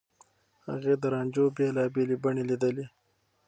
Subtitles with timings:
[0.67, 2.85] هغې د رانجو بېلابېلې بڼې ليدلي.